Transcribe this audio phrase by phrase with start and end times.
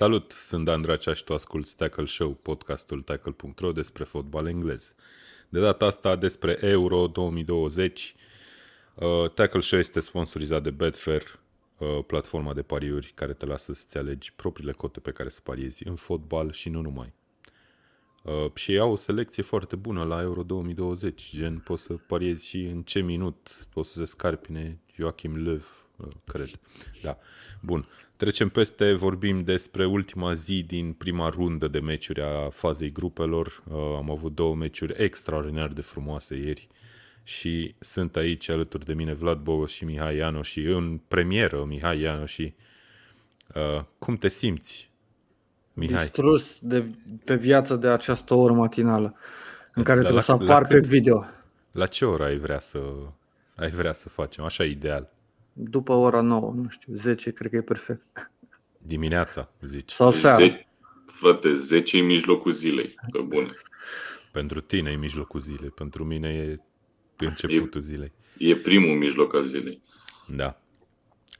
[0.00, 4.94] Salut, sunt Dan Dracea și tu asculti Tackle Show, podcastul tackle.ro despre fotbal englez.
[5.48, 8.14] De data asta despre Euro 2020.
[8.94, 11.40] Uh, Tackle Show este sponsorizat de Betfair,
[11.78, 15.86] uh, platforma de pariuri care te lasă să-ți alegi propriile cote pe care să pariezi
[15.86, 17.12] în fotbal și nu numai.
[18.22, 22.64] Uh, și au o selecție foarte bună la Euro 2020, gen poți să pariezi și
[22.64, 25.60] în ce minut poți să se scarpine Joachim Löw,
[25.96, 26.50] uh, cred.
[27.02, 27.18] Da.
[27.60, 27.86] Bun.
[28.20, 33.62] Trecem peste, vorbim despre ultima zi din prima rundă de meciuri a fazei grupelor.
[33.68, 36.68] Uh, am avut două meciuri extraordinar de frumoase ieri
[37.22, 42.00] și sunt aici alături de mine Vlad Bogo și Mihai Iano și în premieră Mihai
[42.00, 42.54] Iano și
[43.54, 44.90] uh, cum te simți,
[45.72, 46.02] Mihai?
[46.02, 46.84] Distrus de,
[47.24, 49.14] pe viață de această oră matinală
[49.74, 51.24] în care trebuie să apar pe video.
[51.70, 52.78] La ce oră ai vrea să
[53.54, 54.44] ai vrea să facem?
[54.44, 55.10] Așa ideal.
[55.62, 58.30] După ora 9, nu știu, 10, cred că e perfect.
[58.78, 59.92] Dimineața, zici.
[59.92, 60.36] Sau seara.
[60.36, 60.66] Ze-
[61.06, 63.52] frate, 10 e mijlocul zilei, pe bune.
[64.32, 66.58] Pentru tine e mijlocul zilei, pentru mine e
[67.16, 68.12] începutul e, zilei.
[68.38, 69.82] E primul mijloc al zilei.
[70.26, 70.60] Da.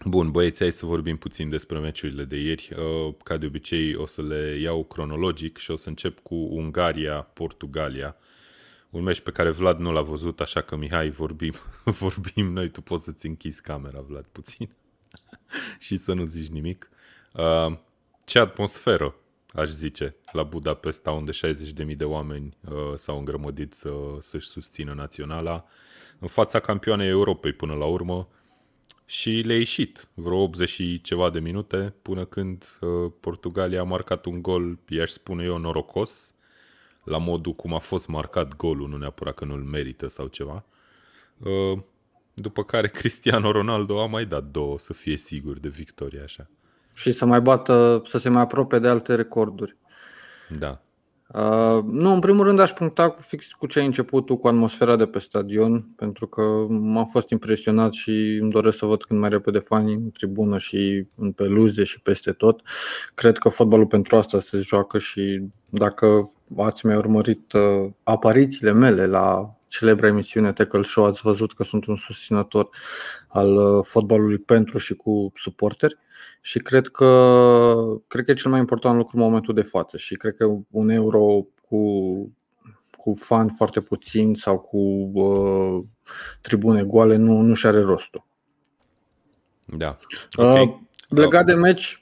[0.04, 2.70] Bun, băieți, hai să vorbim puțin despre meciurile de ieri.
[2.76, 8.16] Uh, ca de obicei o să le iau cronologic și o să încep cu Ungaria-Portugalia.
[8.90, 12.80] Un meci pe care Vlad nu l-a văzut, așa că Mihai, vorbim, vorbim noi, tu
[12.80, 14.70] poți să-ți închizi camera, Vlad, puțin
[15.78, 16.90] și să nu zici nimic.
[17.34, 17.76] Uh,
[18.24, 19.14] ce atmosferă,
[19.50, 25.64] aș zice, la Budapesta, unde 60.000 de oameni uh, s-au îngrămădit să, să-și susțină naționala,
[26.18, 28.28] în fața campioanei Europei până la urmă,
[29.10, 34.24] și le-a ieșit vreo 80 și ceva de minute până când uh, Portugalia a marcat
[34.24, 36.34] un gol, i-aș spune eu, norocos,
[37.04, 40.64] la modul cum a fost marcat golul, nu neapărat că nu-l merită sau ceva.
[41.38, 41.78] Uh,
[42.34, 46.50] după care Cristiano Ronaldo a mai dat două să fie sigur de victorie așa.
[46.94, 49.76] Și să mai bată, să se mai apropie de alte recorduri.
[50.58, 50.80] Da.
[51.34, 54.48] Uh, nu, în primul rând aș puncta cu fix cu ce ai început tu, cu
[54.48, 59.16] atmosfera de pe stadion, pentru că m-am fost impresionat și îmi doresc să văd cât
[59.16, 62.60] mai repede fanii în tribună și în peluze și peste tot.
[63.14, 69.06] Cred că fotbalul pentru asta se joacă și dacă ați mai urmărit uh, aparițiile mele
[69.06, 72.68] la celebra emisiune Tackle Show, ați văzut că sunt un susținător
[73.28, 75.98] al uh, fotbalului pentru și cu suporteri
[76.40, 77.74] și cred că,
[78.08, 80.88] cred că e cel mai important lucru în momentul de față și cred că un
[80.88, 81.80] euro cu,
[82.96, 84.78] cu fani foarte puțin sau cu
[85.14, 85.84] uh,
[86.40, 88.24] tribune goale nu, nu și are rostul.
[89.64, 89.96] Da.
[90.38, 90.62] Uh, okay.
[90.62, 91.99] Uh, legat de meci,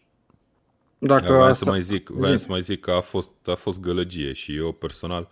[0.98, 1.64] dacă vreau asta...
[1.64, 4.72] să mai zic, vreau să mai zic că a fost, a fost gălăgie și eu
[4.72, 5.28] personal,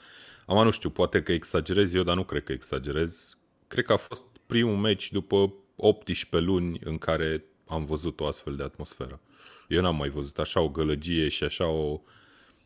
[0.47, 3.37] am nu știu, poate că exagerez eu, dar nu cred că exagerez.
[3.69, 8.57] Cred că a fost primul meci după 18 luni în care am văzut o astfel
[8.57, 9.21] de atmosferă.
[9.69, 12.01] Eu n-am mai văzut așa o gălăgie și așa o,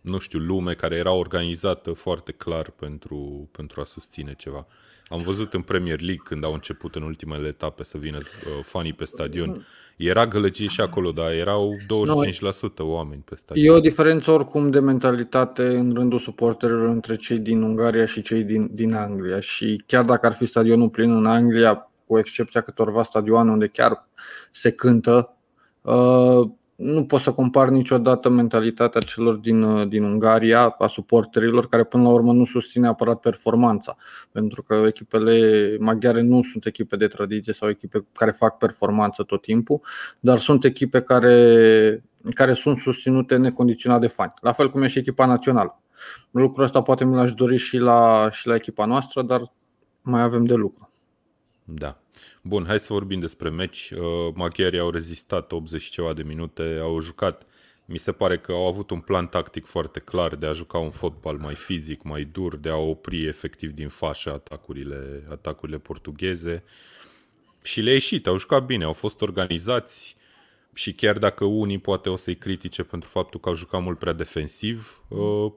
[0.01, 4.67] nu știu, lume care era organizată foarte clar pentru, pentru a susține ceva.
[5.09, 8.93] Am văzut în Premier League când au început în ultimele etape să vină uh, fanii
[8.93, 9.67] pe stadion.
[9.97, 13.67] Era gălăgie și acolo, dar erau 25% oameni pe stadion.
[13.67, 18.43] E o diferență oricum de mentalitate în rândul suporterilor între cei din Ungaria și cei
[18.43, 19.41] din, din Anglia.
[19.41, 24.09] Și chiar dacă ar fi stadionul plin în Anglia, cu excepția câtorva stadioane unde chiar
[24.51, 25.37] se cântă,
[25.81, 26.49] uh,
[26.81, 32.03] nu pot să compar niciodată mentalitatea celor din, uh, din Ungaria, a suporterilor, care până
[32.03, 33.97] la urmă nu susține apărat performanța.
[34.33, 39.43] Pentru că echipele maghiare nu sunt echipe de tradiție sau echipe care fac performanță tot
[39.43, 39.81] timpul,
[40.21, 42.05] dar sunt echipe care,
[42.35, 44.33] care sunt susținute necondiționat de fani.
[44.41, 45.83] La fel cum e și echipa națională.
[46.31, 49.43] Lucrul ăsta poate mi l-aș dori și la, și la echipa noastră, dar
[50.03, 50.90] mai avem de lucru.
[51.75, 52.01] Da.
[52.43, 53.91] Bun, hai să vorbim despre meci.
[53.91, 57.47] Uh, maghiarii au rezistat 80 ceva de minute, au jucat.
[57.85, 60.91] Mi se pare că au avut un plan tactic foarte clar de a juca un
[60.91, 66.63] fotbal mai fizic, mai dur, de a opri efectiv din fașă atacurile, atacurile portugheze.
[67.63, 70.17] Și le-a ieșit, au jucat bine, au fost organizați
[70.75, 74.13] și chiar dacă unii poate o să-i critique pentru faptul că au jucat mult prea
[74.13, 75.53] defensiv, uh,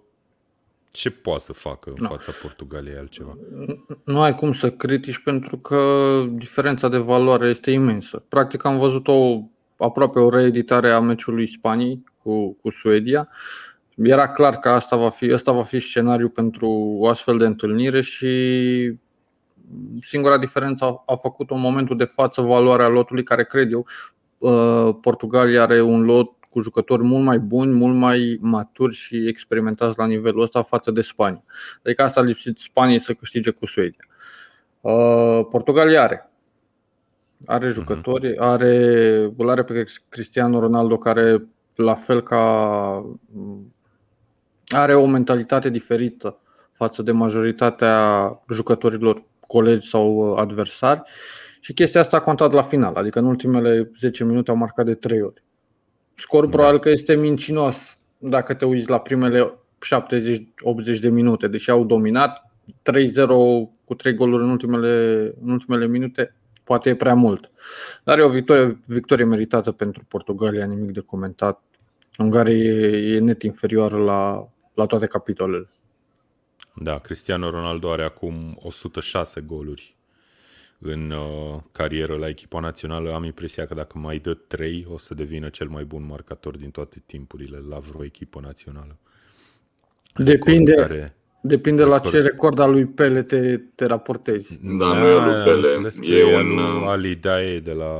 [0.94, 2.07] ce poate să facă în no.
[2.07, 3.38] fața Portugaliei altceva?
[4.04, 5.80] Nu ai cum să critici pentru că
[6.30, 8.24] diferența de valoare este imensă.
[8.30, 9.42] Practic am văzut o
[9.78, 13.30] aproape o reeditare a meciului Spaniei cu, cu Suedia.
[13.95, 16.69] Era clar că asta va fi, asta va fi scenariu pentru
[17.00, 18.28] o astfel de întâlnire și
[20.01, 23.86] singura diferență a, a făcut în momentul de față valoarea lotului, care cred eu,
[24.38, 29.97] uh, Portugalia are un lot cu jucători mult mai buni, mult mai maturi și experimentați
[29.97, 31.41] la nivelul ăsta față de Spania.
[31.83, 34.07] Adică asta a lipsit Spaniei să câștige cu Suedia.
[34.81, 36.31] Uh, Portugalia are.
[37.45, 37.73] Are mhm.
[37.73, 38.75] jucători, are,
[39.38, 42.41] îl are pe Cristiano Ronaldo care la fel ca
[44.67, 46.38] are o mentalitate diferită
[46.73, 51.01] față de majoritatea jucătorilor colegi sau adversari
[51.59, 54.94] și chestia asta a contat la final, adică în ultimele 10 minute au marcat de
[54.94, 55.44] 3 ori.
[56.24, 59.54] Scor probabil că este mincinos dacă te uiți la primele
[60.96, 63.25] 70-80 de minute, deși au dominat 3-0
[63.84, 67.52] cu 3 goluri în ultimele, în ultimele minute, poate e prea mult.
[68.04, 71.62] Dar e o victorie, victorie meritată pentru Portugalia, nimic de comentat.
[72.18, 75.70] Ungaria e, e net inferioară la, la toate capitolele.
[76.75, 79.96] Da, Cristiano Ronaldo are acum 106 goluri
[80.85, 83.13] în uh, carieră la echipa națională.
[83.13, 86.69] Am impresia că dacă mai dă 3, o să devină cel mai bun marcator din
[86.69, 88.97] toate timpurile la vreo echipă națională.
[90.15, 92.03] Depinde, care, depinde record.
[92.03, 94.59] la ce record al lui Pele te, te raportezi.
[94.62, 95.89] Da, da nu e lui Pele.
[96.01, 97.94] E, e un uh, Ali Dae de la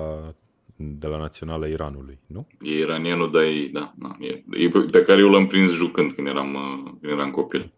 [0.76, 2.48] de la Naționala Iranului, nu?
[2.62, 6.12] E iranianul, dar e, da, da e, e pe, pe care eu l-am prins jucând
[6.12, 7.74] când eram, uh, când eram copil.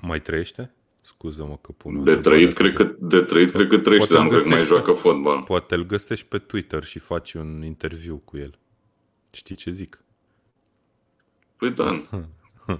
[0.00, 0.74] Mai trăiește?
[1.06, 4.42] Scuză-mă că pun De trăit, cred că, de trăit, cred că trăiește, dar nu cred
[4.42, 5.42] că mai joacă fotbal.
[5.42, 8.58] Poate îl găsești pe Twitter și faci un interviu cu el.
[9.30, 10.04] Știi ce zic?
[11.56, 12.02] Păi da.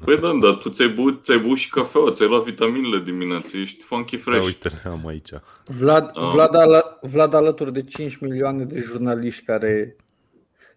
[0.05, 3.85] Păi da, dar tu ți-ai băut, ți-ai băut și cafeaua, ți-ai luat vitaminele dimineața, ești
[3.85, 4.39] funky fresh.
[4.41, 5.31] Da, uite, am aici.
[5.65, 6.31] Vlad, ah.
[6.33, 9.97] Vlad, al- Vlad alături de 5 milioane de jurnaliști care,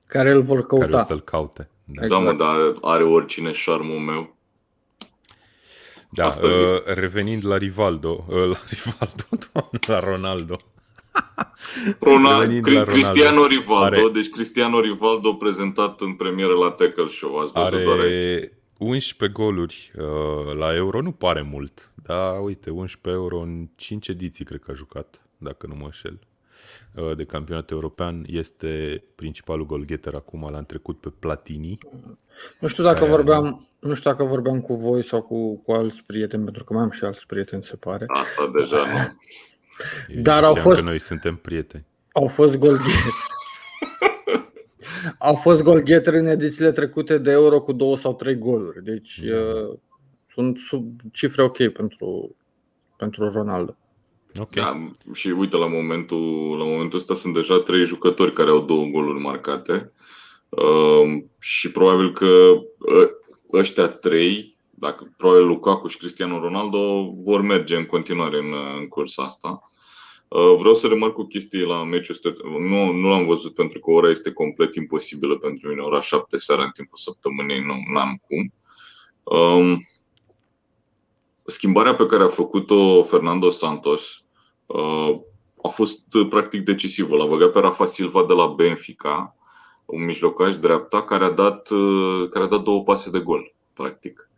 [0.05, 0.85] care îl vor căuta.
[0.85, 1.69] Care o să-l caute.
[1.83, 2.23] Da, exact.
[2.23, 4.37] da mă, dar are oricine șarmul meu.
[6.09, 10.59] Da, uh, revenind la Rivaldo, uh, la Rivaldo, doamne, la Ronaldo.
[12.00, 12.91] Ronaldo, Cri- la Ronaldo.
[12.91, 17.83] Cristiano Rivaldo, are, deci Cristiano Rivaldo prezentat în premieră la Tackle Show, ați văzut are
[17.83, 18.50] doar aici.
[18.77, 24.45] 11 goluri uh, la Euro, nu pare mult, dar uite, 11 euro în 5 ediții
[24.45, 26.28] cred că a jucat, dacă nu mă înșel, uh,
[27.15, 28.23] de campionat european.
[28.27, 31.77] Este principalul golgheter acum, l-a trecut pe Platini.
[32.59, 36.44] Nu știu dacă vorbeam, nu știu dacă vorbeam cu voi sau cu, cu alți prieteni,
[36.44, 38.06] pentru că mai am și alți prieteni, se pare.
[38.07, 39.17] Asta deja nu.
[40.21, 40.75] Dar au fost...
[40.75, 41.85] că noi suntem prieteni.
[42.11, 43.15] Au fost golgheteri.
[45.17, 48.83] au fost golgheteri în edițiile trecute de Euro cu două sau trei goluri.
[48.83, 49.35] Deci da.
[49.35, 49.77] uh,
[50.33, 52.35] sunt sub cifre ok pentru,
[52.97, 53.77] pentru Ronaldo.
[54.37, 54.63] Okay.
[54.63, 58.85] Da, și uite, la momentul, la momentul ăsta sunt deja trei jucători care au două
[58.85, 59.91] goluri marcate.
[60.49, 62.25] Uh, și probabil că
[62.77, 63.09] uh,
[63.53, 69.23] ăștia trei, dacă probabil Lukaku și Cristiano Ronaldo, vor merge în continuare în, în cursa
[69.23, 69.69] asta.
[70.27, 72.31] Uh, vreau să remarc o chestie la meciul ăsta.
[72.59, 75.81] Nu, nu l-am văzut pentru că ora este complet imposibilă pentru mine.
[75.81, 78.53] Ora 7 seara în timpul săptămânii nu am cum.
[79.23, 79.79] Um,
[81.49, 84.23] schimbarea pe care a făcut-o Fernando Santos
[84.65, 85.19] uh,
[85.63, 87.15] a fost practic decisivă.
[87.15, 89.33] L-a băgat pe Rafa Silva de la Benfica
[89.89, 94.29] un mijlocaș dreapta care a dat, uh, care a dat două pase de gol, practic.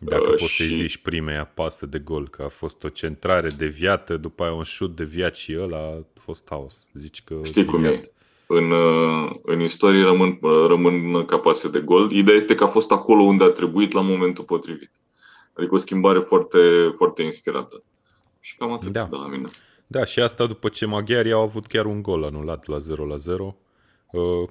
[0.00, 0.62] Dacă uh, poți și...
[0.62, 4.62] să-i zici primea pasă de gol, că a fost o centrare deviată, după aia un
[4.62, 6.86] șut deviat și ăla a fost haos.
[6.94, 8.10] Zici că Știi cum e?
[8.46, 12.12] În, uh, în istorie rămân, uh, rămân ca pase de gol.
[12.12, 14.90] Ideea este că a fost acolo unde a trebuit la momentul potrivit.
[15.54, 16.58] Adică o schimbare foarte,
[16.96, 17.82] foarte inspirată.
[18.40, 19.06] Și cam atât da.
[19.10, 19.48] de la mine.
[19.86, 23.16] Da, și asta după ce maghiarii au avut chiar un gol anulat la 0 la
[23.16, 23.56] 0.
[24.10, 24.48] Uh,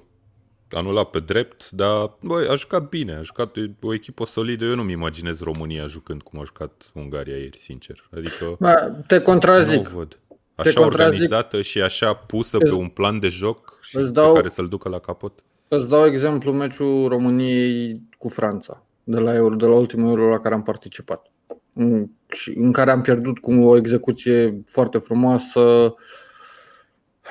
[0.70, 4.64] anulat pe drept, dar băi, a jucat bine, a jucat o echipă solidă.
[4.64, 8.08] Eu nu-mi imaginez România jucând cum a jucat Ungaria ieri, sincer.
[8.16, 8.74] Adică ba,
[9.06, 9.88] te contrazic.
[9.88, 10.18] Nu văd.
[10.54, 14.38] Așa te organizată și așa pusă îți, pe un plan de joc și dau, pe
[14.38, 15.32] care să-l ducă la capăt.
[15.68, 20.40] Îți dau exemplu meciul României cu Franța, de la, Euro, de la ultimul Euro la
[20.40, 21.30] care am participat.
[21.72, 22.06] În,
[22.54, 25.94] în care am pierdut cu o execuție foarte frumoasă,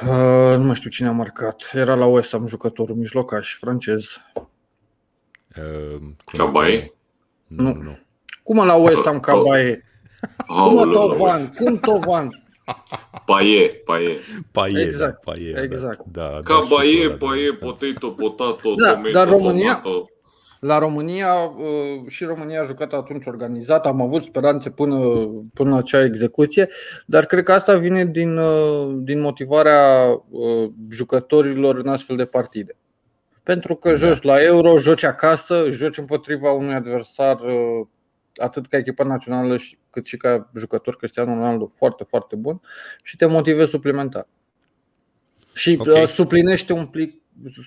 [0.01, 1.71] Uh, nu mai știu cine a marcat.
[1.73, 4.05] Era la West Ham jucătorul mijlocaș francez.
[5.57, 6.93] Uh, Cabaye?
[7.47, 7.63] Nu.
[7.63, 7.81] nu.
[7.81, 7.97] nu.
[8.43, 9.83] Cum la West Ham Cabaye?
[10.47, 11.53] Cum Tovan?
[11.53, 12.43] Cum Tovan?
[13.25, 14.15] Paie, paie.
[14.51, 16.05] Paie, exact, da, paie, exact.
[16.05, 20.09] Da, da, Cabaye, paie, potato, potato, da, tomato, dar România, tomato.
[20.63, 24.97] La România uh, și România a jucat atunci organizat, am avut speranțe până,
[25.53, 26.69] până la acea execuție,
[27.05, 32.75] dar cred că asta vine din, uh, din motivarea uh, jucătorilor în astfel de partide.
[33.43, 33.95] Pentru că da.
[33.95, 37.37] joci la Euro, joci acasă, joci împotriva unui adversar
[38.35, 39.55] atât ca echipă națională
[39.89, 42.61] cât și ca jucător Cristiano Ronaldo foarte, foarte bun
[43.03, 44.27] și te motivezi suplimentar.
[45.53, 46.07] Și okay.
[46.07, 47.21] suplinește, un pic,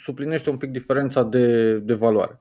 [0.04, 2.40] suplinește un pic diferența de, de valoare.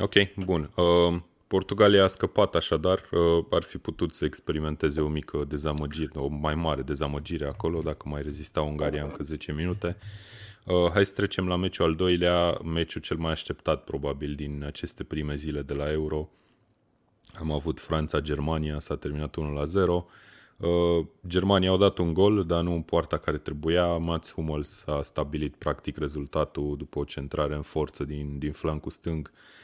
[0.00, 0.14] Ok,
[0.44, 0.70] bun.
[0.76, 6.26] Uh, Portugalia a scăpat așadar, uh, ar fi putut să experimenteze o mică dezamăgire, o
[6.26, 9.96] mai mare dezamăgire acolo, dacă mai rezista Ungaria încă 10 minute.
[10.64, 15.04] Uh, hai să trecem la meciul al doilea, meciul cel mai așteptat probabil din aceste
[15.04, 16.28] prime zile de la Euro.
[17.34, 20.06] Am avut Franța-Germania, s-a terminat 1 la 0.
[20.56, 23.96] Uh, Germania au dat un gol, dar nu în poarta care trebuia.
[23.96, 29.30] Mats Hummels a stabilit practic rezultatul după o centrare în forță din, din flancul stâng.
[29.32, 29.57] Uh,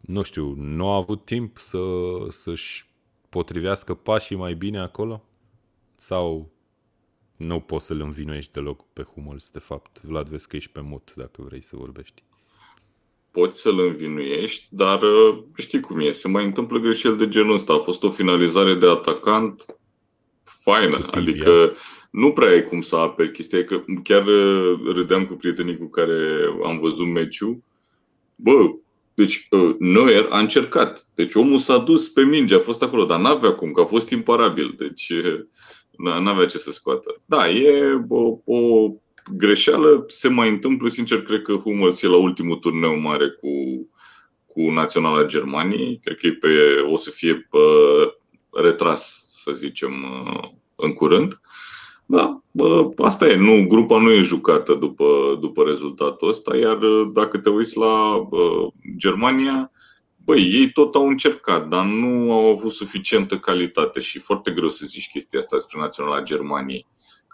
[0.00, 1.78] nu știu, nu a avut timp să,
[2.28, 2.86] să-și
[3.28, 5.24] potrivească pașii mai bine acolo?
[5.96, 6.50] Sau
[7.36, 10.02] nu poți să-l învinuiești deloc pe Hummels, de fapt?
[10.02, 12.22] Vlad, vezi că ești pe mut dacă vrei să vorbești
[13.36, 17.72] poți să-l învinuiești, dar uh, știi cum e, se mai întâmplă greșeli de genul ăsta.
[17.72, 19.64] A fost o finalizare de atacant
[20.42, 21.20] faină, Cutivia.
[21.20, 21.72] adică
[22.10, 26.44] nu prea ai cum să aperi chestia, că chiar uh, râdeam cu prietenii cu care
[26.64, 27.62] am văzut meciul.
[28.34, 28.70] Bă,
[29.16, 31.06] deci uh, Neuer a încercat.
[31.14, 34.10] Deci omul s-a dus pe minge, a fost acolo, dar n-avea cum, că a fost
[34.10, 34.74] imparabil.
[34.76, 35.12] Deci
[36.22, 37.22] n-avea ce să scoată.
[37.24, 38.90] Da, e o, o
[39.36, 43.48] greșeală se mai întâmplă, sincer, cred că Hummels e la ultimul turneu mare cu,
[44.46, 46.00] cu Naționala Germaniei.
[46.02, 47.58] Cred că e pe, o să fie pe,
[48.62, 49.92] retras, să zicem,
[50.76, 51.40] în curând.
[52.06, 53.36] Da, bă, asta e.
[53.36, 56.78] Nu, grupa nu e jucată după, după rezultatul ăsta, iar
[57.12, 59.70] dacă te uiți la bă, Germania,
[60.24, 64.86] băi, ei tot au încercat, dar nu au avut suficientă calitate și foarte greu să
[64.86, 66.86] zici chestia asta despre Naționala Germaniei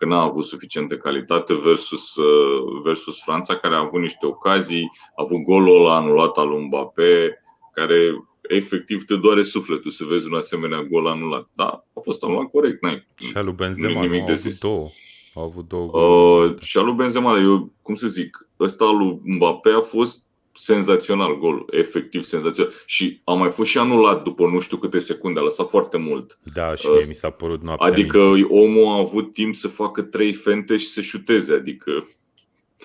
[0.02, 5.12] că n-a avut suficientă calitate versus, uh, versus Franța, care a avut niște ocazii, a
[5.14, 10.82] avut golul ăla anulat al Mbappé, care efectiv te doare sufletul să vezi un asemenea
[10.82, 11.48] gol anulat.
[11.54, 13.06] Da, a fost anulat corect, n-ai.
[13.18, 14.60] Și al lui Benzema nimic de zis.
[14.60, 14.88] două.
[15.34, 19.20] Au avut două Uh, și al lui Benzema, eu, cum să zic, ăsta al lui
[19.24, 20.20] Mbappé a fost
[20.54, 22.72] senzațional gol, efectiv senzațional.
[22.86, 26.38] Și a mai fost și anulat după nu știu câte secunde, a lăsat foarte mult.
[26.54, 28.46] Da, și mie mi s-a părut noaptea Adică mici.
[28.48, 32.06] omul a avut timp să facă trei fente și să șuteze, adică...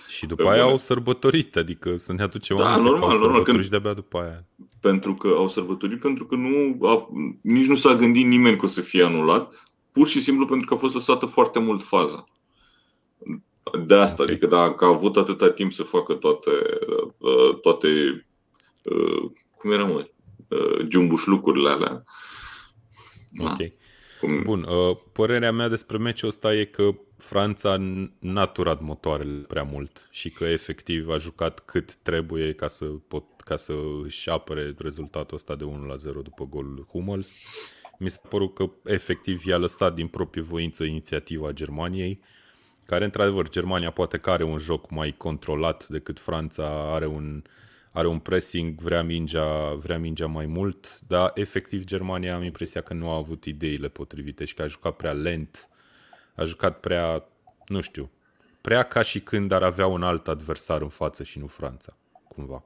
[0.08, 3.94] Și după aia au sărbătorit, adică să ne aducem da, normal, normal, când, și de-abia
[3.94, 4.46] după aia.
[4.80, 7.10] Pentru că au sărbătorit, pentru că nu a,
[7.42, 10.74] nici nu s-a gândit nimeni că o să fie anulat, pur și simplu pentru că
[10.74, 12.28] a fost lăsată foarte mult faza.
[13.86, 14.36] De asta, okay.
[14.36, 16.50] adică dacă a avut atâta timp să facă toate,
[17.18, 17.88] uh, toate
[18.84, 20.10] uh, cum era mă,
[20.48, 22.04] uh, lucrurile alea.
[24.22, 24.30] Ok.
[24.30, 24.42] Cum...
[24.44, 24.68] Bun,
[25.12, 27.78] părerea mea despre meciul ăsta e că Franța
[28.20, 33.24] n-a turat motoarele prea mult și că efectiv a jucat cât trebuie ca să, pot,
[33.42, 37.38] ca să își apere rezultatul ăsta de 1 la 0 după golul Hummels.
[38.00, 42.22] Mi s-a părut că efectiv i-a lăsat din proprie voință inițiativa Germaniei
[42.86, 47.42] care într-adevăr Germania poate că are un joc mai controlat decât Franța, are un,
[47.98, 52.94] are un pressing, vrea mingea, vrea mingea mai mult, dar efectiv Germania am impresia că
[52.94, 55.70] nu a avut ideile potrivite și că a jucat prea lent,
[56.36, 57.24] a jucat prea,
[57.68, 58.10] nu știu,
[58.62, 62.64] prea ca și când ar avea un alt adversar în față și nu Franța, cumva.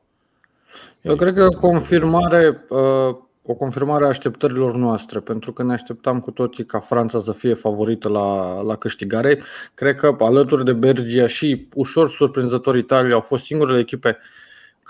[1.02, 6.32] Eu cred că confirmare uh, o confirmare a așteptărilor noastre, pentru că ne așteptam cu
[6.32, 9.42] toții ca Franța să fie favorită la, la câștigare.
[9.74, 14.18] Cred că alături de Belgia și ușor surprinzător Italia au fost singurele echipe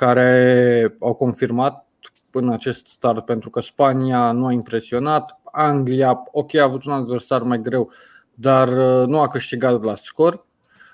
[0.05, 1.87] care au confirmat
[2.31, 7.41] în acest start, pentru că Spania nu a impresionat, Anglia, ok, a avut un adversar
[7.41, 7.91] mai greu,
[8.33, 10.45] dar uh, nu a câștigat la scor.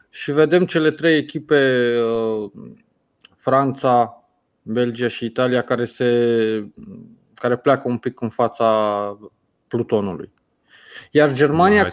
[0.10, 2.52] Și vedem cele trei echipe, uh,
[3.36, 4.24] Franța,
[4.62, 6.08] Belgia și Italia, care se
[7.34, 8.68] care pleacă un pic în fața
[9.68, 10.34] plutonului.
[11.12, 11.92] Iar Germania.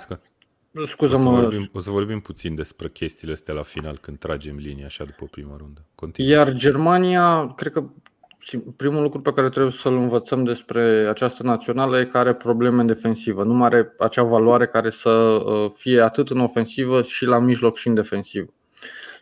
[0.87, 1.31] Scuză-mă.
[1.31, 4.87] O să, vorbim, o să vorbim puțin despre chestiile astea la final când tragem linia
[4.87, 5.85] așa după prima rundă.
[5.95, 6.31] Continue.
[6.31, 7.85] Iar Germania, cred că
[8.77, 12.87] primul lucru pe care trebuie să-l învățăm despre această națională e că are probleme în
[12.87, 13.45] defensivă.
[13.45, 17.89] Nu are acea valoare care să uh, fie atât în ofensivă și la mijloc și
[17.89, 18.53] în defensivă.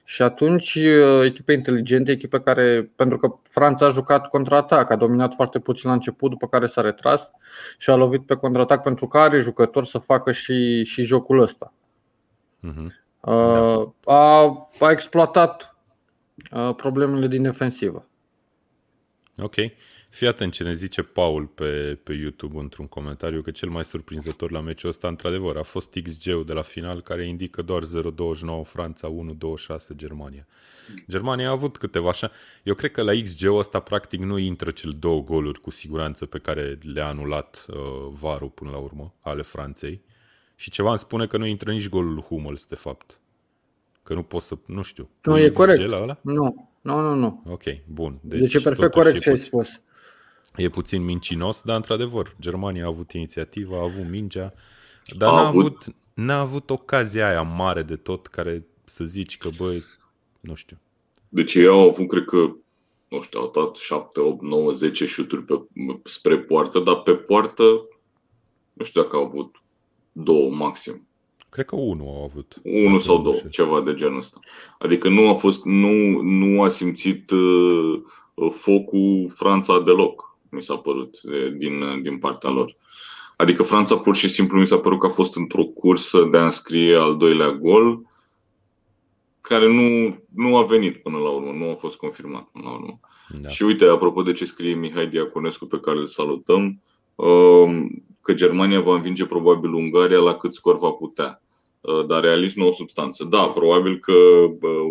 [0.05, 5.35] Și atunci uh, echipe inteligente, echipe care, pentru că Franța a jucat contraatac, a dominat
[5.35, 7.31] foarte puțin la început, după care s-a retras
[7.79, 11.73] și a lovit pe contraatac pentru că are jucători să facă și, și jocul ăsta.
[12.69, 13.01] Uh-huh.
[13.21, 13.93] Da.
[14.05, 15.77] A, a exploatat
[16.53, 18.07] uh, problemele din defensivă.
[19.37, 19.55] Ok.
[20.09, 24.51] Fii atent ce ne zice Paul pe, pe YouTube într-un comentariu că cel mai surprinzător
[24.51, 27.87] la meciul ăsta, într-adevăr, a fost XG-ul de la final care indică doar 0,29
[28.65, 30.47] Franța, 1,26 Germania.
[31.09, 32.31] Germania a avut câteva așa.
[32.63, 36.39] Eu cred că la XG-ul ăsta practic nu intră cel două goluri cu siguranță pe
[36.39, 37.77] care le-a anulat uh,
[38.11, 40.03] Varu până la urmă, ale Franței.
[40.55, 43.21] Și ceva îmi spune că nu intră nici golul Hummels, de fapt.
[44.03, 45.09] Că nu pot să, nu știu.
[45.23, 45.87] Nu, e corect.
[45.87, 46.19] La ăla?
[46.23, 47.43] Nu, nu, nu, nu.
[47.47, 48.19] Ok, bun.
[48.21, 49.81] Deci, deci e perfect corect ce ai spus.
[50.57, 54.55] E puțin mincinos, dar într-adevăr, Germania a avut inițiativa, a avut mingea,
[55.17, 55.65] dar a n-a avut...
[55.65, 59.85] avut, n-a avut ocazia aia mare de tot care să zici că, băi,
[60.41, 60.79] nu știu.
[61.29, 62.37] Deci ei au avut, cred că,
[63.09, 65.63] nu știu, au dat 7, 8, 9, 10 șuturi pe,
[66.03, 67.65] spre poartă, dar pe poartă,
[68.73, 69.63] nu știu dacă au avut
[70.13, 71.07] două maxim.
[71.53, 72.61] Cred că unul au avut.
[72.63, 74.41] Unul sau două, ceva de genul ăsta.
[74.79, 78.03] Adică nu a fost, nu, nu a simțit uh,
[78.51, 81.21] focul Franța deloc, mi s-a părut,
[81.57, 82.77] din, din partea lor.
[83.37, 86.45] Adică Franța pur și simplu mi s-a părut că a fost într-o cursă de a
[86.45, 88.03] înscrie al doilea gol,
[89.41, 93.01] care nu, nu a venit până la urmă, nu a fost confirmat până la urmă.
[93.41, 93.49] Da.
[93.49, 96.83] Și uite, apropo de ce scrie Mihai Diaconescu, pe care îl salutăm, um,
[98.23, 101.43] că Germania va învinge probabil Ungaria la cât scor va putea.
[101.83, 103.25] Uh, dar realism nu o substanță.
[103.25, 104.13] Da, probabil că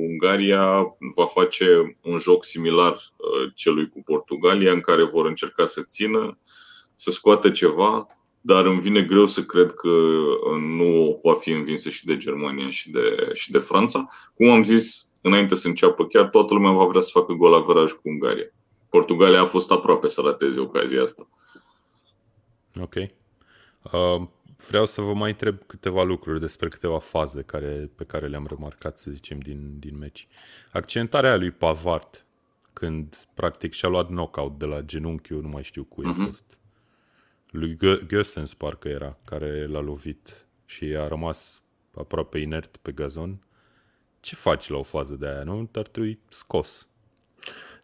[0.09, 5.81] Ungaria va face un joc similar uh, celui cu Portugalia, în care vor încerca să
[5.81, 6.37] țină,
[6.95, 8.05] să scoată ceva,
[8.41, 12.69] dar îmi vine greu să cred că uh, nu va fi învinsă și de Germania
[12.69, 14.07] și de, și de Franța.
[14.33, 17.91] Cum am zis, înainte să înceapă chiar, toată lumea va vrea să facă gol averaj
[17.91, 18.51] cu Ungaria.
[18.89, 21.27] Portugalia a fost aproape să rateze ocazia asta.
[22.79, 22.95] Ok.
[22.95, 24.27] Uh,
[24.67, 28.97] vreau să vă mai întreb câteva lucruri despre câteva faze care, pe care le-am remarcat,
[28.97, 30.27] să zicem, din, din meci.
[30.71, 32.25] Accentarea lui Pavard,
[32.73, 36.15] când practic și-a luat knockout de la genunchiul, nu mai știu cui uh-huh.
[36.15, 36.25] a mhm.
[36.25, 36.57] fost.
[37.49, 41.63] Lui Gössens parcă era, care l-a lovit și a rămas
[41.95, 43.43] aproape inert pe gazon.
[44.19, 45.69] Ce faci la o fază de aia, nu?
[45.73, 46.87] Ar trebui scos.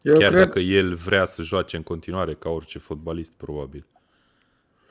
[0.02, 0.44] Eu Chiar cred...
[0.44, 3.86] dacă el vrea să joace în continuare ca orice fotbalist, probabil.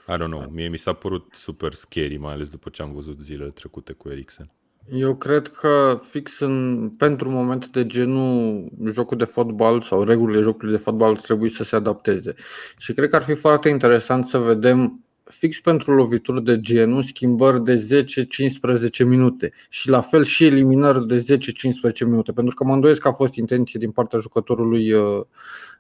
[0.09, 3.21] I don't know, mie mi s-a părut super scary, mai ales după ce am văzut
[3.21, 4.51] zilele trecute cu Eriksen.
[4.93, 10.73] Eu cred că fix în, pentru momente de genul jocul de fotbal sau regulile jocului
[10.73, 12.35] de fotbal trebuie să se adapteze.
[12.79, 17.65] Și cred că ar fi foarte interesant să vedem fix pentru lovituri de genul schimbări
[17.65, 18.05] de
[19.03, 21.39] 10-15 minute și la fel și eliminări de
[21.93, 25.25] 10-15 minute, pentru că mă îndoiesc că a fost intenție din partea jucătorului uh,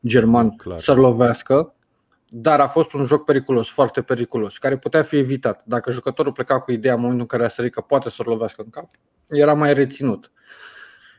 [0.06, 0.80] german Clar.
[0.80, 1.75] să lovească
[2.38, 5.62] dar a fost un joc periculos, foarte periculos, care putea fi evitat.
[5.64, 8.62] Dacă jucătorul pleca cu ideea în momentul în care a sărit că poate să-l lovească
[8.62, 8.90] în cap,
[9.28, 10.32] era mai reținut.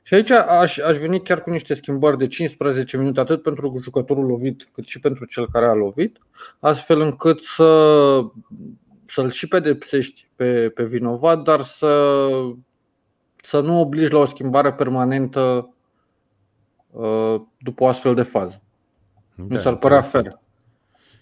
[0.03, 4.25] Și aici aș, aș veni chiar cu niște schimbări de 15 minute, atât pentru jucătorul
[4.25, 6.17] lovit, cât și pentru cel care a lovit,
[6.59, 8.19] astfel încât să,
[9.05, 12.29] să-l și pedepsești pe, pe vinovat, dar să,
[13.43, 15.73] să nu obligi la o schimbare permanentă
[16.91, 18.61] uh, după o astfel de fază.
[19.35, 20.45] Da, Mi s-ar părea fer.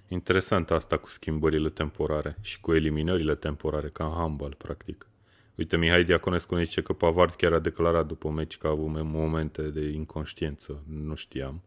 [0.08, 5.10] Interesant asta cu schimbările temporare și cu eliminările temporare, ca în handball, practic.
[5.56, 9.04] Uite, Mihai Diaconescu ne zice că Pavard chiar a declarat după meci că a avut
[9.04, 10.84] momente de inconștiență.
[10.88, 11.64] Nu știam.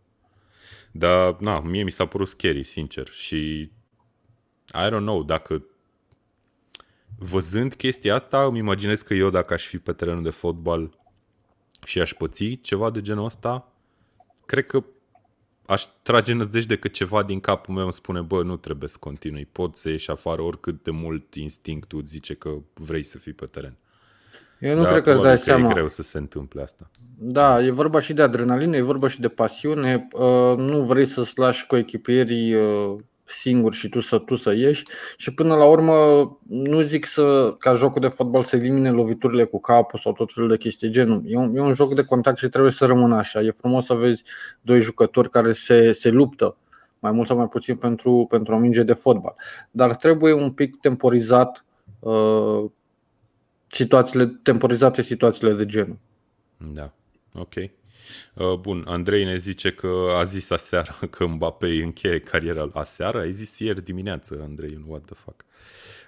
[0.92, 3.09] Dar, na, mie mi s-a părut scary, sincer.
[3.09, 3.70] Și
[4.74, 5.64] I don't know, dacă
[7.18, 10.98] văzând chestia asta, îmi imaginez că eu, dacă aș fi pe terenul de fotbal
[11.85, 13.72] și aș păți ceva de genul ăsta,
[14.46, 14.85] cred că
[15.68, 19.48] aș trage nădejde că ceva din capul meu îmi spune, bă, nu trebuie să continui,
[19.52, 23.46] poți să ieși afară oricât de mult instinctul îți zice că vrei să fii pe
[23.46, 23.76] teren.
[24.61, 25.70] Eu nu Dar cred că îți dai seama.
[25.70, 26.90] e greu să se întâmple asta.
[27.18, 30.09] Da, e vorba și de adrenalină, e vorba și de pasiune.
[30.12, 32.98] Uh, nu vrei să-ți lași cu echipierii uh,
[33.29, 34.83] singur și tu să, tu să ieși
[35.17, 35.95] și până la urmă
[36.49, 40.49] nu zic să, ca jocul de fotbal să elimine loviturile cu capul sau tot felul
[40.49, 41.23] de chestii genul.
[41.27, 43.41] E un, e un joc de contact și trebuie să rămână așa.
[43.41, 44.23] E frumos să vezi
[44.61, 46.57] doi jucători care se, se luptă
[46.99, 49.35] mai mult sau mai puțin pentru, pentru o minge de fotbal.
[49.71, 51.64] Dar trebuie un pic temporizat
[51.99, 52.64] uh,
[53.67, 55.99] situațiile, temporizate situațiile de genul.
[56.57, 56.93] Da,
[57.35, 57.55] ok.
[58.35, 63.33] Uh, bun, Andrei ne zice că a zis aseară că Mbappé încheie cariera aseară, ai
[63.33, 65.44] zis ieri dimineață, Andrei, what the fuck.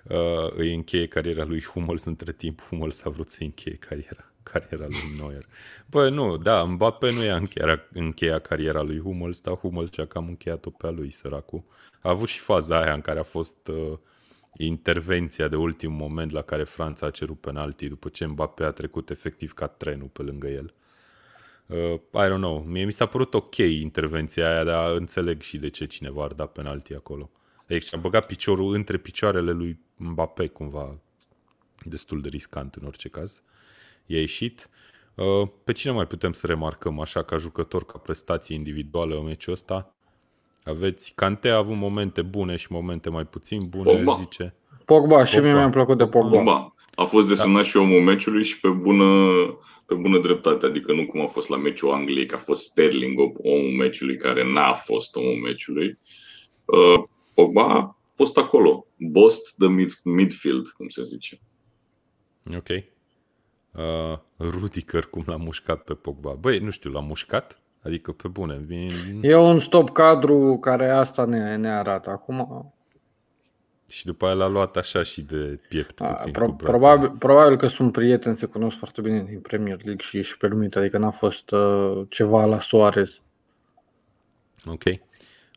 [0.04, 4.86] Uh, îi încheie cariera lui Hummels între timp, Hummels a vrut să încheie cariera, cariera
[4.88, 5.44] lui Neuer.
[5.86, 10.28] Bă, nu, da, Mbappé nu i-a încheia, încheia cariera lui Hummels, dar Hummels și-a cam
[10.28, 11.64] încheiat-o pe a lui, săracul.
[12.02, 13.98] A avut și faza aia în care a fost uh,
[14.56, 19.10] intervenția de ultim moment la care Franța a cerut penalti după ce Mbappé a trecut
[19.10, 20.74] efectiv ca trenul pe lângă el.
[21.70, 22.58] Uh, I don't know.
[22.58, 26.46] Mie mi s-a părut ok intervenția aia, dar înțeleg și de ce cineva ar da
[26.46, 27.30] penalti acolo.
[27.66, 30.98] Deci a băgat piciorul între picioarele lui Mbappé cumva
[31.84, 33.42] destul de riscant în orice caz.
[34.06, 34.68] I-a ieșit.
[35.14, 39.52] Uh, pe cine mai putem să remarcăm așa ca jucător, ca prestație individuală în meciul
[39.52, 39.94] ăsta?
[40.64, 44.16] Aveți, Cante a avut momente bune și momente mai puțin bune, Pogba.
[44.18, 44.54] zice.
[44.90, 46.36] Pogba, și mie mi-a plăcut de Pogba.
[46.36, 46.74] Pogba.
[46.94, 47.68] A fost desemnat da.
[47.68, 49.06] și omul meciului și pe bună,
[49.86, 53.18] pe bună dreptate, adică nu cum a fost la meciul Angliei, că a fost Sterling
[53.18, 55.98] omul meciului, care n-a fost omul meciului.
[56.64, 61.40] Uh, Pogba a fost acolo, bost the mid- midfield, cum se zice.
[62.56, 62.68] Ok.
[62.68, 66.32] Uh, Rudiger cum l-a mușcat pe Pogba.
[66.40, 67.62] Băi, nu știu, l-a mușcat?
[67.82, 68.62] Adică pe bune.
[68.66, 68.90] Vin...
[69.22, 72.10] E un stop cadru care asta ne, ne arată.
[72.10, 72.72] Acum
[73.90, 76.78] și după aia l-a luat așa și de piept A, puțin pro- cu brațele.
[76.78, 80.76] probabil, probabil că sunt prieteni, se cunosc foarte bine din Premier League și își permit,
[80.76, 83.20] adică n-a fost uh, ceva la Suarez.
[84.66, 84.82] Ok.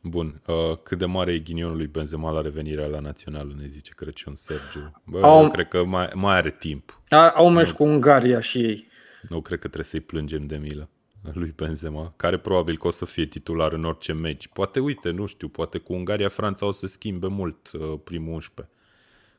[0.03, 0.41] Bun.
[0.47, 4.35] Uh, cât de mare e ghinionul lui Benzema la revenirea la națională, ne zice Crăciun
[4.35, 5.01] Sergiu.
[5.03, 7.01] Bă, Au- eu cred că mai, mai are timp.
[7.09, 8.87] A, au meci cu Ungaria și ei.
[9.29, 10.89] Nu cred că trebuie să-i plângem de milă
[11.31, 14.47] lui Benzema, care probabil că o să fie titular în orice meci.
[14.47, 18.73] Poate, uite, nu știu, poate cu Ungaria-Franța o să schimbe mult uh, primul 11.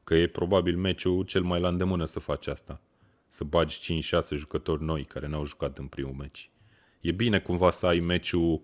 [0.04, 2.80] Că e probabil meciul cel mai la îndemână să faci asta.
[3.26, 6.50] Să bagi 5-6 jucători noi care n-au jucat în primul meci.
[7.00, 8.62] E bine cumva să ai meciul,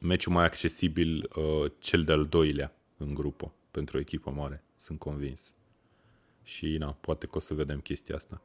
[0.00, 5.54] meciul mai accesibil, uh, cel de-al doilea în grupă, pentru o echipă mare, sunt convins.
[6.42, 8.42] Și na, poate că o să vedem chestia asta.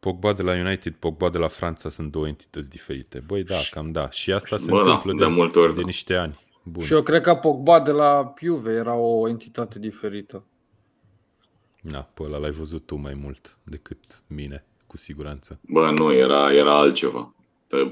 [0.00, 3.22] Pogba de la United, Pogba de la Franța sunt două entități diferite.
[3.26, 4.10] Băi, da, cam da.
[4.10, 5.86] Și asta se Bă, da, întâmplă de de, multe ori, de da.
[5.86, 6.38] niște ani.
[6.62, 6.84] Bun.
[6.84, 10.44] Și eu cred că Pogba de la Juve era o entitate diferită.
[11.80, 15.60] Na, pe ăla l-ai văzut tu mai mult decât mine, cu siguranță.
[15.68, 17.34] Bă, nu, era, era altceva.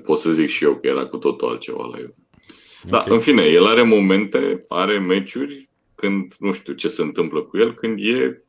[0.02, 2.14] Pot să zic și eu că era cu totul altceva la el.
[2.88, 3.06] Da, Ok.
[3.10, 7.74] în fine, el are momente, are meciuri când nu știu ce se întâmplă cu el,
[7.74, 8.42] când e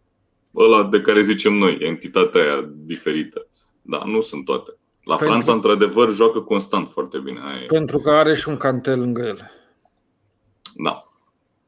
[0.55, 3.47] ăla de care zicem noi, entitatea aia diferită.
[3.89, 4.71] Da, nu sunt toate.
[5.03, 7.39] La Pentru- Franța, într-adevăr, joacă constant foarte bine.
[7.43, 7.65] Aia e.
[7.65, 9.51] Pentru că are și un cantel lângă el.
[10.83, 10.99] Da,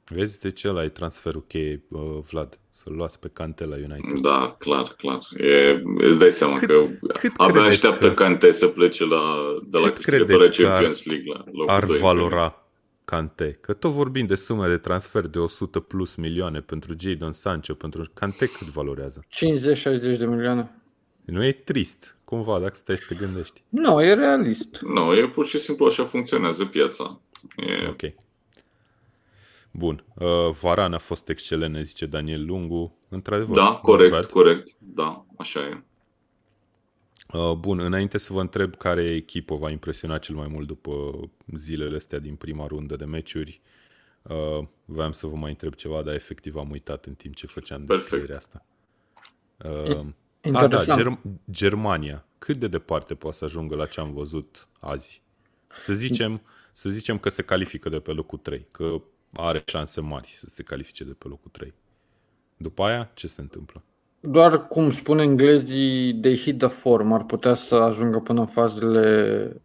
[0.06, 2.60] Vezi de ce ăla e transferul cheie, uh, Vlad?
[2.72, 4.20] Să-l luați pe Cante la United.
[4.22, 5.20] da, clar, clar.
[5.38, 9.22] E, îți dai seama Cât- că cât abia credeți așteaptă că- Cante să plece la,
[9.70, 11.98] de la Cât câștigătoarea credeți că ar- Champions League la locul Ar doi.
[11.98, 12.66] valora
[13.06, 13.58] Cante?
[13.62, 18.04] Că tot vorbim de sume de transfer de 100 plus milioane pentru Jadon Sancho, pentru
[18.14, 19.24] Cante cât valorează?
[19.28, 20.81] 50-60 de milioane.
[21.32, 23.64] Nu e trist, cumva, dacă stai să te gândești.
[23.70, 24.80] Nu, e realist.
[24.82, 27.20] Nu, e pur și simplu așa funcționează piața.
[27.58, 28.02] E, Ok.
[29.72, 30.04] Bun.
[30.16, 32.98] Uh, Varan a fost excelent, ne zice Daniel Lungu.
[33.10, 33.56] Într-adevăr.
[33.56, 34.26] da, not corect, bad.
[34.26, 34.76] corect.
[34.78, 35.84] Da, așa e.
[37.34, 41.20] Uh, bun, înainte să vă întreb care echipă v-a impresionat cel mai mult după
[41.56, 43.62] zilele astea din prima rundă de meciuri,
[44.22, 47.84] uh, voiam să vă mai întreb ceva, dar efectiv am uitat în timp ce făceam
[47.86, 48.10] Perfect.
[48.10, 48.66] descrierea asta.
[49.66, 50.06] Uh,
[50.44, 51.02] a, da, Interesant.
[51.02, 51.20] Ger-
[51.52, 52.26] Germania.
[52.38, 55.22] Cât de departe poate să ajungă la ce am văzut azi?
[55.78, 59.02] Să zicem, să zicem că se califică de pe locul 3, că
[59.34, 61.74] are șanse mari să se califice de pe locul 3.
[62.58, 63.84] După aia, ce se întâmplă?
[64.20, 69.62] Doar cum spun englezii, they hit the form, ar putea să ajungă până în fazele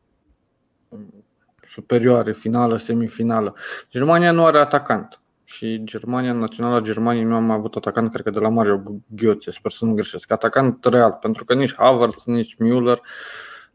[1.62, 3.54] superioare, finală, semifinală.
[3.90, 8.38] Germania nu are atacant și Germania, naționala Germaniei nu am avut atacant, cred că de
[8.38, 10.30] la Mario Gheoțe, sper să nu greșesc.
[10.30, 12.96] Atacant real, pentru că nici Havertz, nici Müller,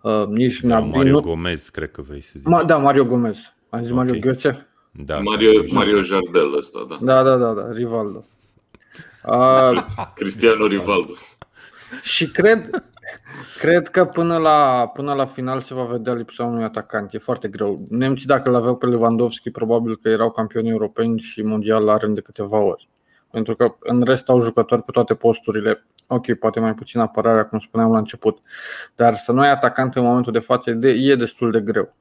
[0.01, 1.19] uh, nici De la Gnabry Mario nu...
[1.21, 2.47] Gomez, cred că vrei să zici.
[2.47, 3.37] Ma, da, Mario Gomez.
[3.69, 4.19] Am zis Mario Ok.
[4.19, 4.65] Gheoțe?
[4.91, 6.97] da, Mario, care- Mario Jardel ăsta, da.
[7.01, 8.23] Da, da, da, da, Rivaldo.
[9.25, 9.83] Uh,
[10.15, 11.13] Cristiano Rivaldo.
[12.03, 12.83] Și cred,
[13.61, 17.13] cred că până la, până la final se va vedea lipsa unui atacant.
[17.13, 17.85] E foarte greu.
[17.89, 22.15] Nemții, dacă îl aveau pe Lewandowski, probabil că erau campioni europeni și mondial la rând
[22.15, 22.89] de câteva ori.
[23.31, 25.85] Pentru că în rest au jucători pe toate posturile.
[26.07, 28.39] Ok, poate mai puțin apărarea, cum spuneam la început.
[28.95, 31.95] Dar să nu ai atacant în momentul de față e, de, e destul de greu.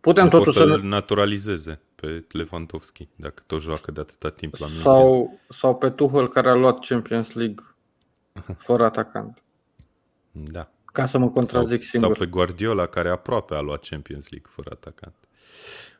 [0.00, 4.30] Putem Nu pot totuși să să-l ne, naturalizeze pe Lewandowski, dacă tot joacă de atâta
[4.30, 4.80] timp la mine.
[4.80, 7.64] sau, sau pe Tuchel care a luat Champions League
[8.56, 9.42] fără atacant.
[10.32, 10.72] Da.
[10.84, 12.16] Ca să mă contrazic sau, singur.
[12.16, 15.14] sau pe Guardiola, care aproape a luat Champions League fără atacant.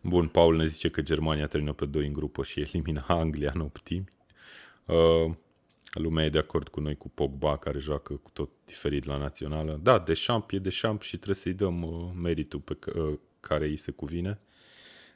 [0.02, 3.60] Bun, Paul ne zice că Germania termină pe 2 în grupă și elimina Anglia în
[3.60, 4.04] optimi.
[4.84, 5.34] Uh,
[5.92, 9.80] lumea e de acord cu noi cu Pogba, care joacă cu tot diferit la națională.
[9.82, 13.76] Da, Deschamps e Deschamps și trebuie să-i dăm uh, meritul pe c- uh, care îi
[13.76, 14.40] se cuvine.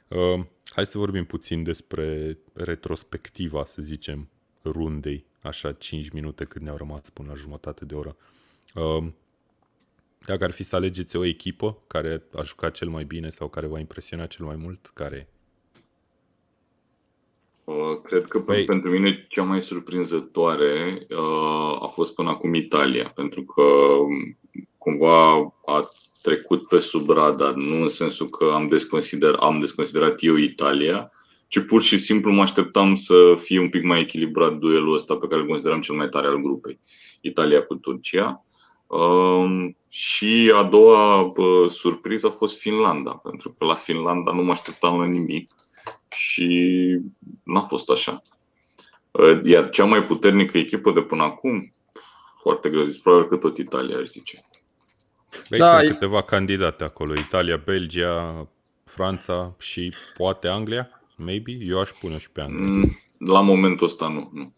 [0.07, 4.29] Uh, hai să vorbim puțin despre retrospectiva, să zicem,
[4.63, 8.15] rundei, așa 5 minute cât ne-au rămas până la jumătate de oră.
[8.19, 8.25] Uh,
[10.19, 13.67] dacă ar fi să alegeți o echipă care a jucat cel mai bine sau care
[13.67, 15.27] v-a impresionat cel mai mult, care e?
[17.63, 23.09] Uh, Cred că Păi- pentru mine cea mai surprinzătoare uh, a fost până acum Italia,
[23.15, 24.37] pentru că um,
[24.77, 25.33] cumva
[25.65, 25.89] a
[26.21, 31.11] trecut pe sub radar, nu în sensul că am, desconsider, am desconsiderat eu Italia,
[31.47, 35.27] ci pur și simplu mă așteptam să fie un pic mai echilibrat duelul ăsta pe
[35.27, 36.79] care îl consideram cel mai tare al grupei,
[37.21, 38.43] Italia cu Turcia.
[38.87, 44.51] Um, și a doua bă, surpriză a fost Finlanda, pentru că la Finlanda nu mă
[44.51, 45.51] așteptam la nimic
[46.09, 46.47] și
[47.43, 48.21] n-a fost așa.
[49.11, 51.73] Uh, Iar cea mai puternică echipă de până acum,
[52.41, 52.97] foarte greu zis.
[52.97, 54.41] Probabil că tot Italia, aș zice.
[55.49, 55.91] Băi, da, sunt e...
[55.91, 57.13] câteva candidate acolo.
[57.13, 58.47] Italia, Belgia,
[58.83, 61.51] Franța și poate Anglia, maybe.
[61.51, 62.71] Eu aș pune și pe Anglia.
[62.71, 64.29] Mm, la momentul ăsta nu.
[64.33, 64.53] nu.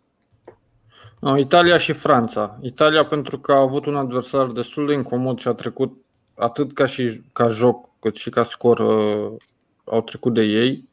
[1.19, 2.59] No, Italia și Franța.
[2.61, 5.97] Italia pentru că a avut un adversar destul de incomod și a trecut
[6.35, 9.37] atât ca și ca joc cât și ca scor uh,
[9.83, 10.87] au trecut de ei.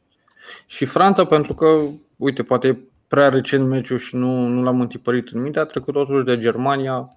[0.65, 1.79] Și Franța pentru că,
[2.15, 2.77] uite, poate e
[3.07, 7.09] prea recent meciul și nu, nu l-am întipărit în minte, a trecut totuși de Germania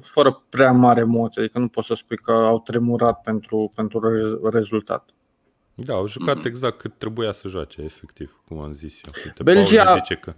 [0.00, 4.00] fără prea mare emoție, adică nu poți să spui că au tremurat pentru, pentru
[4.50, 5.08] rezultat.
[5.74, 6.44] Da, au jucat mm-hmm.
[6.44, 9.12] exact cât trebuia să joace, efectiv, cum am zis eu.
[9.24, 10.34] Uite, Belgia, Paul zice că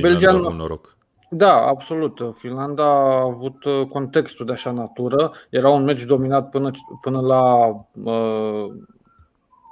[0.00, 0.96] Belgia a avut noroc.
[1.30, 2.20] Da, absolut.
[2.34, 5.32] Finlanda a avut uh, contextul de așa natură.
[5.50, 6.70] Era un meci dominat până,
[7.00, 8.66] până la uh,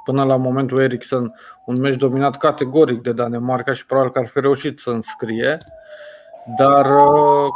[0.04, 1.34] până la momentul Ericsson,
[1.66, 5.58] un meci dominat categoric de Danemarca și probabil că ar fi reușit să înscrie.
[6.58, 7.48] Dar uh,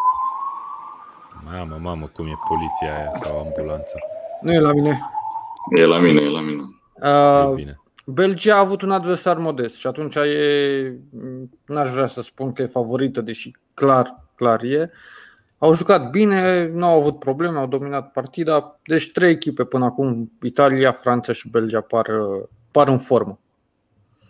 [1.44, 3.96] Mamă, mamă, cum e poliția aia sau ambulanța?
[4.40, 5.10] Nu e la mine.
[5.76, 6.62] E la mine, e la mine.
[7.02, 7.78] Uh, e bine.
[8.06, 11.00] Belgia a avut un adversar modest și atunci e,
[11.66, 14.90] n-aș vrea să spun că e favorită, deși clar, clar e.
[15.58, 18.80] Au jucat bine, nu au avut probleme, au dominat partida.
[18.86, 22.06] Deci trei echipe până acum, Italia, Franța și Belgia par,
[22.70, 23.38] par în formă.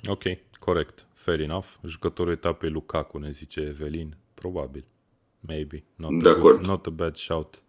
[0.06, 0.22] Ok,
[0.58, 1.66] corect, fair enough.
[1.84, 4.84] Jucătorul etapei Lukaku, ne zice Evelin, probabil.
[5.40, 5.84] Maybe.
[5.96, 6.54] Not de a acord.
[6.54, 7.62] Good, not a bad shout.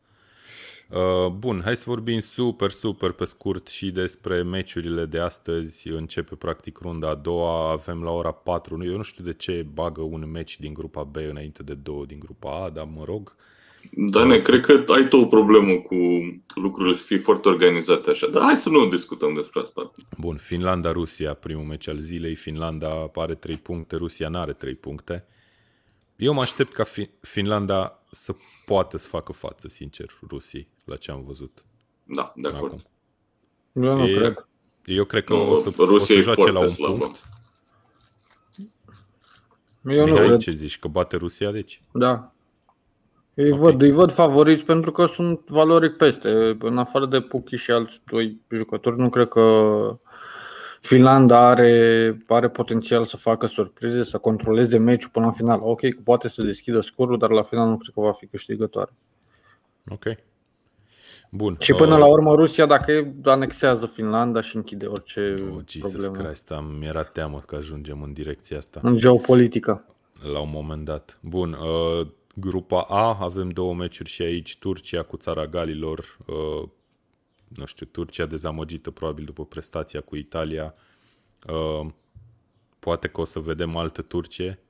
[0.89, 5.89] Uh, bun, hai să vorbim super, super pe scurt și despre meciurile de astăzi.
[5.89, 8.83] Începe practic runda a doua, avem la ora 4.
[8.83, 12.19] Eu nu știu de ce bagă un meci din grupa B înainte de două din
[12.19, 13.35] grupa A, dar mă rog.
[13.91, 15.95] Da, ne, cred că ai tu o problemă cu
[16.55, 19.91] lucrurile să fie foarte organizate așa, dar hai să nu discutăm despre asta.
[20.17, 22.35] Bun, Finlanda-Rusia, primul meci al zilei.
[22.35, 25.25] Finlanda are 3 puncte, Rusia nu are 3 puncte.
[26.15, 26.83] Eu mă aștept ca
[27.21, 31.65] Finlanda să poată să facă față, sincer, Rusiei, la ce am văzut.
[32.03, 32.73] Da, de acord.
[32.73, 33.83] Acum.
[33.83, 34.47] Eu nu e, cred.
[34.85, 36.97] Eu cred că nu, o să, Rusia o să joace la un slabă.
[36.97, 37.23] punct.
[39.83, 40.39] Eu Mihai, nu cred.
[40.39, 40.79] ce zici?
[40.79, 41.81] Că bate Rusia, deci?
[41.91, 42.33] Da.
[43.33, 43.59] Îi, okay.
[43.59, 46.57] văd, îi văd favoriți pentru că sunt valoric peste.
[46.59, 49.99] În afară de Puchi și alți doi jucători, nu cred că
[50.79, 55.59] Finlanda are, are potențial să facă surprize, să controleze meciul până la final.
[55.63, 58.93] Ok, poate să deschidă scorul, dar la final nu cred că va fi câștigătoare.
[59.89, 60.03] Ok.
[61.31, 61.57] Bun.
[61.59, 66.27] Și până uh, la urmă Rusia, dacă anexează Finlanda și închide orice oh, Jesus problemă.
[66.27, 68.79] Christ, am, mi-era teamă că ajungem în direcția asta.
[68.83, 69.85] În geopolitică.
[70.33, 71.19] La un moment dat.
[71.21, 71.53] Bun.
[71.53, 74.57] Uh, grupa A, avem două meciuri și aici.
[74.57, 76.17] Turcia cu țara Galilor.
[76.25, 76.69] Uh,
[77.47, 80.73] nu știu, Turcia dezamăgită probabil după prestația cu Italia.
[81.47, 81.87] Uh,
[82.79, 84.64] poate că o să vedem altă Turcie, uh,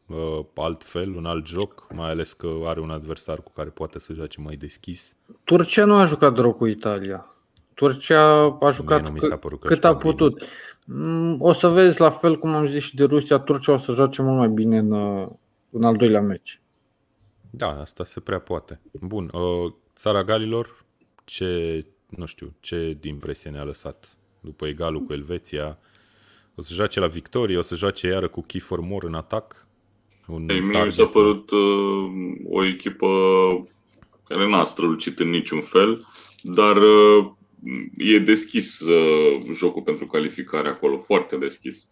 [0.55, 4.41] altfel, un alt joc, mai ales că are un adversar cu care poate să joace
[4.41, 5.15] mai deschis.
[5.43, 7.35] Turcia nu a jucat rău cu Italia.
[7.73, 10.33] Turcia a jucat c- cât a putut.
[10.35, 10.47] Bine.
[10.85, 13.91] Mm, o să vezi, la fel cum am zis și de Rusia, Turcia o să
[13.91, 14.91] joace mult mai bine în,
[15.69, 16.61] în al doilea meci.
[17.49, 18.81] Da, asta se prea poate.
[18.91, 20.85] Bun, uh, țara Galilor,
[21.23, 25.77] ce, nu știu, ce impresie ne-a lăsat după egalul cu Elveția?
[26.55, 29.64] O să joace la victorie, o să joace iară cu Kiefer Moore în atac?
[30.27, 32.11] Un Ei, mie mi s-a părut uh,
[32.49, 33.07] o echipă
[34.27, 36.07] care n-a strălucit în niciun fel,
[36.41, 37.31] dar uh,
[37.97, 41.87] e deschis uh, jocul pentru calificare acolo, foarte deschis.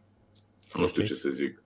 [0.70, 0.82] Okay.
[0.82, 1.64] Nu știu ce să zic.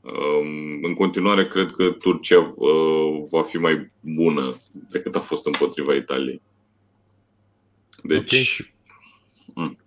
[0.00, 4.56] Um, în continuare, cred că Turcia uh, va fi mai bună
[4.90, 6.42] decât a fost împotriva Italiei.
[8.02, 8.32] Deci.
[8.32, 8.74] Okay.
[9.54, 9.78] Mm.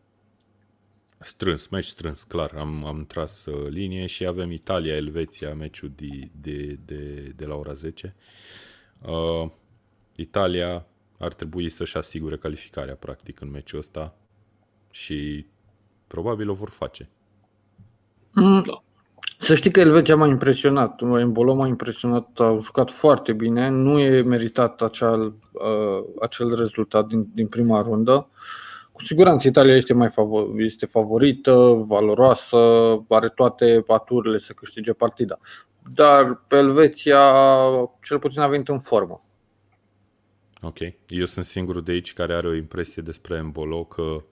[1.24, 2.52] Strâns, meci strâns, clar.
[2.58, 7.74] Am, am tras uh, linie și avem Italia-Elveția, meciul de, de, de, de la ora
[7.74, 8.16] 10.
[9.02, 9.50] Uh,
[10.16, 10.86] Italia
[11.18, 14.16] ar trebui să-și asigure calificarea, practic, în meciul ăsta
[14.92, 15.46] și
[16.08, 17.10] probabil o vor face.
[18.32, 18.64] Mm.
[18.66, 18.84] Da.
[19.40, 21.02] Să știi că Elveția m-a impresionat.
[21.02, 23.70] Embolo m-a impresionat, a jucat foarte bine.
[23.70, 28.30] Nu e meritat acel, uh, acel rezultat din, din prima rundă.
[29.04, 32.58] Cu siguranță Italia este mai favor, este favorită, valoroasă,
[33.10, 35.40] are toate paturile să câștige partida.
[35.94, 37.20] Dar pe Elveția
[38.02, 39.26] cel puțin a venit în formă.
[40.62, 40.78] Ok.
[41.08, 44.24] Eu sunt singurul de aici care are o impresie despre Embolo că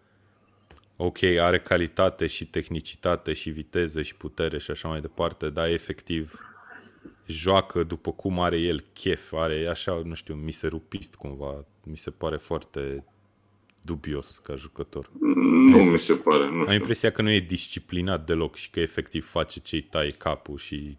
[0.96, 6.40] ok, are calitate și tehnicitate și viteză și putere și așa mai departe, dar efectiv
[7.26, 12.38] joacă după cum are el chef, are așa, nu știu, miserupist cumva, mi se pare
[12.38, 13.04] foarte
[13.82, 15.10] dubios ca jucător.
[15.70, 16.66] Nu mi se pare, nu știu.
[16.68, 20.98] Am impresia că nu e disciplinat deloc și că efectiv face ce-i taie capul și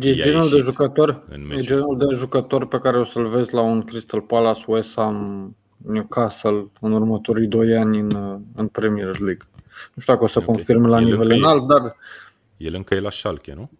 [0.00, 3.82] E genul de jucător, e genul de jucător pe care o să-l vezi la un
[3.82, 9.48] Crystal Palace, West Ham, Newcastle în următorii doi ani în, în Premier League.
[9.94, 10.54] Nu știu dacă o să okay.
[10.54, 11.96] confirme la el nivel înalt, dar...
[12.56, 13.70] El încă e la Schalke, nu?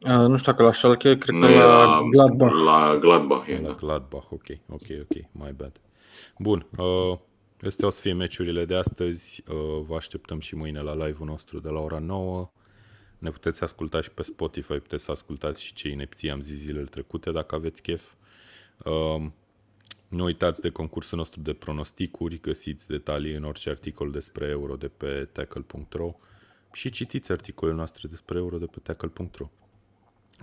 [0.00, 2.52] Uh, nu știu dacă la Schalke, cred nu că la Gladbach.
[2.64, 3.74] La Gladbach, e, La da.
[3.74, 5.72] Gladbach, ok, ok, ok, my bad.
[6.38, 7.18] Bun, uh,
[7.62, 9.42] astea o să fie meciurile de astăzi.
[9.48, 12.50] Uh, vă așteptăm și mâine la live-ul nostru de la ora 9.
[13.18, 16.84] Ne puteți asculta și pe Spotify, puteți să ascultați și ce inepții am zis zilele
[16.84, 18.12] trecute dacă aveți chef.
[18.84, 19.26] Uh,
[20.08, 24.88] nu uitați de concursul nostru de pronosticuri, găsiți detalii în orice articol despre euro de
[24.88, 26.14] pe tackle.ro
[26.72, 29.50] și citiți articolele noastre despre euro de pe tackle.ro.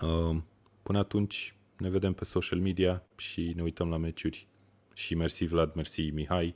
[0.02, 0.38] Uh,
[0.84, 4.48] până atunci ne vedem pe social media și ne uităm la meciuri.
[5.00, 6.56] Și mersi Vlad, mersi Mihai,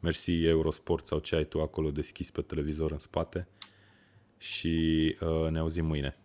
[0.00, 3.48] mersi Eurosport sau ce ai tu acolo deschis pe televizor în spate
[4.38, 6.18] și uh, ne auzim mâine.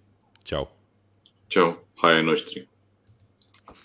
[0.43, 0.71] Ciao!
[1.47, 1.87] Ciao!
[1.95, 2.74] Hai ai noștri!